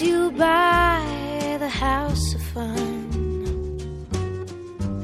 [0.00, 2.80] you by the house of fun.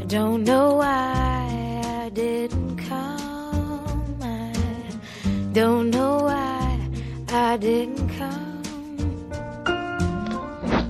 [0.01, 4.17] I don't know why I didn't come.
[4.23, 4.51] I
[5.53, 6.79] don't know why
[7.29, 8.63] I didn't come.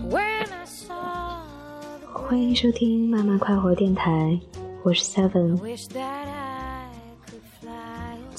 [0.08, 1.42] When I saw
[2.00, 4.38] the 欢迎收听慢慢快活电台，
[4.84, 5.58] 我是 Seven。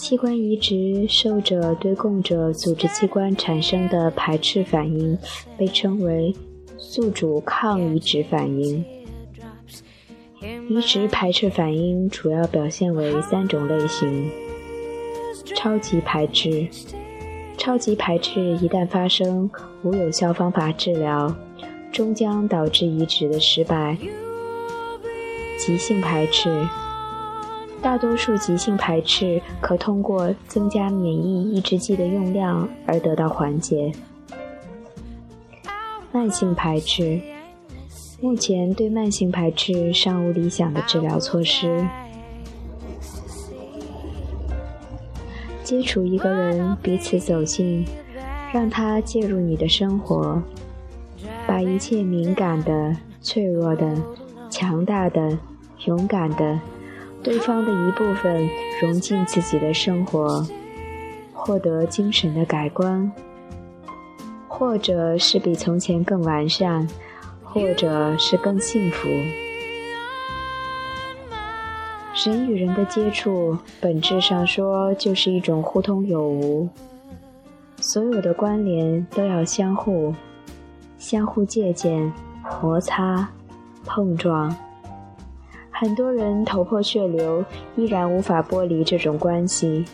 [0.09, 5.19] 器官移植受者对供者组织器官产生的排斥反应
[5.59, 6.35] 被称为
[6.79, 8.83] 宿主抗移植反应。
[10.71, 14.31] 移植排斥反应主要表现为三种类型：
[15.55, 16.67] 超级排斥。
[17.59, 19.51] 超级排斥一旦发生，
[19.83, 21.37] 无有效方法治疗，
[21.93, 23.99] 终将导致移植的失败。
[25.59, 26.67] 急性排斥，
[27.81, 33.93] 大多数急性排斥可通过增加免疫抑制剂的用量而得到缓解。
[36.11, 37.21] 慢性排斥，
[38.21, 41.87] 目前对慢性排斥尚无理想的治疗措施。
[45.63, 47.85] 接触一个人，彼此走近，
[48.53, 50.43] 让他介入你的生活，
[51.47, 53.95] 把一切敏感的、脆弱的、
[54.49, 55.39] 强大的、
[55.85, 56.59] 勇敢的
[57.29, 58.49] 对方的一部分
[58.81, 60.43] 融进自己的生活，
[61.35, 63.13] 获得精神的改观，
[64.49, 66.89] 或者是比从前更完善，
[67.45, 69.07] 或者是更幸福。
[72.25, 76.67] 人与人的接触，本质上说就是一种互通有无，
[77.79, 80.15] 所有的关联都要相互、
[80.97, 82.11] 相互借鉴、
[82.63, 83.29] 摩擦、
[83.85, 84.57] 碰撞。
[85.81, 87.45] 很多人头破血流，
[87.77, 89.85] 依然无法剥离这种关系。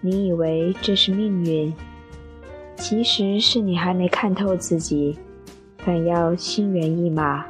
[0.00, 1.74] 你以为这是命运，
[2.76, 5.18] 其实是你还没看透自己，
[5.78, 7.44] 反要心猿意马。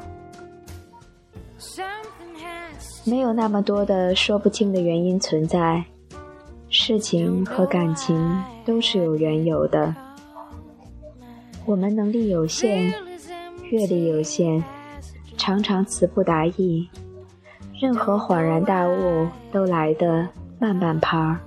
[3.05, 5.85] 没有那么多的说不清的原因存在，
[6.71, 9.95] 事情和感情都是有缘由的。
[11.67, 12.95] 我们能力有限，
[13.71, 14.65] 阅历有限，
[15.37, 16.89] 常常词不达意，
[17.81, 21.41] 任何恍然大悟都来得慢半拍儿。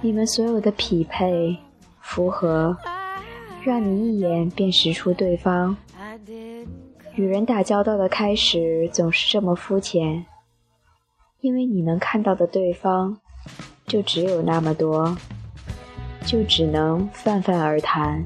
[0.00, 1.54] 你们所有的匹配、
[2.00, 2.74] 符合，
[3.62, 5.76] 让你一眼便识出对方。
[7.14, 10.24] 与人打交道的开始总是这么肤浅，
[11.42, 13.18] 因为你能看到的对方
[13.86, 15.14] 就只有那么多，
[16.24, 18.24] 就只能泛泛而谈。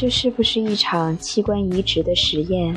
[0.00, 2.72] 这是不是一场器官移植的实验？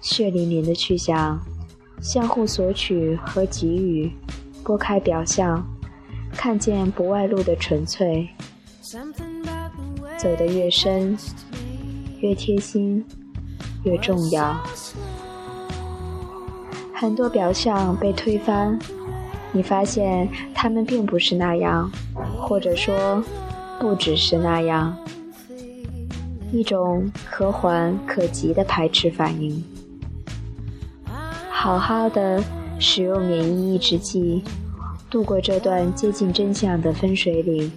[0.00, 1.36] 血淋淋的去想，
[2.00, 4.08] 相互索取和给予，
[4.62, 5.66] 拨开表象，
[6.30, 8.28] 看见不外露的纯粹。
[10.16, 11.18] 走得越深，
[12.20, 13.04] 越贴心，
[13.82, 14.56] 越重要。
[16.94, 18.78] 很多表象被推翻，
[19.50, 23.20] 你发现他们并不是那样，或者说，
[23.80, 24.96] 不只是那样。
[26.52, 29.62] 一种可缓可急的排斥反应。
[31.50, 32.42] 好好的
[32.78, 34.44] 使用免疫抑制剂，
[35.10, 37.70] 度过这段接近真相的分水岭。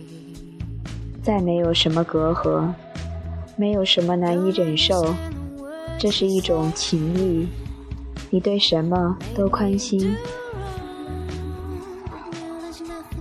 [1.22, 2.72] 再没有什么隔阂，
[3.56, 5.14] 没有什么难以忍受，
[5.98, 7.48] 这是一种情谊。
[8.30, 10.16] 你对什么都宽心，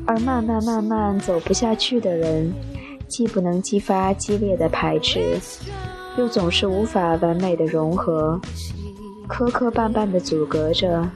[0.07, 2.53] 而慢慢慢慢走不下去的人，
[3.09, 5.41] 既不能激发激烈的排斥，
[6.19, 8.39] 又总是无法完美的融合，
[9.27, 11.09] 磕磕绊绊的阻隔着，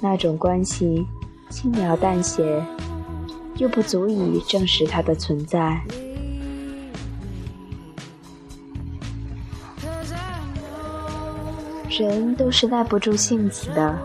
[0.00, 1.06] 那种关系
[1.50, 2.64] 轻描淡写，
[3.56, 5.80] 又不足以证实它的存在。
[11.90, 13.98] 人都是耐不住性子的，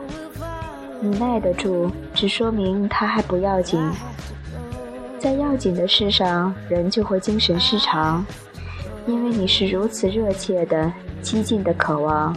[1.00, 3.80] 你耐得住，只说明他还不要紧。
[5.26, 8.24] 在要紧的事上，人就会精神失常，
[9.08, 12.32] 因为你是如此热切的、激进的渴望，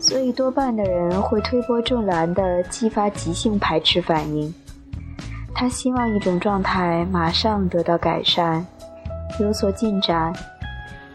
[0.00, 4.52] 所以多半的人会推波助澜地激发急性排斥反应。
[5.54, 8.66] 他希望一种状态马上得到改善，
[9.38, 10.34] 有所进展。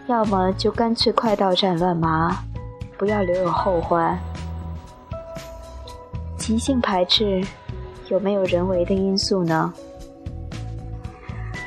[0.07, 2.37] 要么就干脆快刀斩乱麻，
[2.97, 4.17] 不要留有后患。
[6.37, 7.43] 急性排斥
[8.09, 9.73] 有没有人为的因素呢？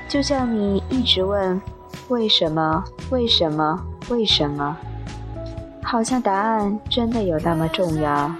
[0.08, 1.60] 就像你一直问
[2.08, 4.76] 为什么、为什么、为什么，
[5.82, 8.32] 好像答案真的有那么重要。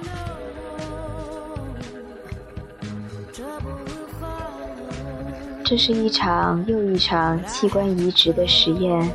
[5.65, 9.11] 这是一场又一场器官移植的实验。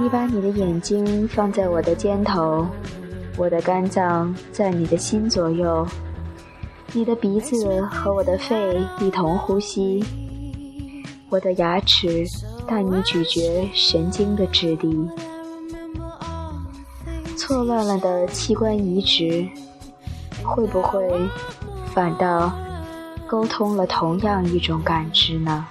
[0.00, 2.64] 你把你的眼睛放在我的肩头，
[3.36, 5.84] 我的肝脏在你的心左右，
[6.94, 10.02] 你的鼻子和我的肺一同呼吸，
[11.28, 12.24] 我的牙齿
[12.66, 15.08] 带你咀嚼神经的质地。
[17.36, 19.46] 错乱了的器官移植，
[20.42, 21.06] 会不会
[21.94, 22.50] 反倒
[23.26, 25.66] 沟通了同样一种感知呢？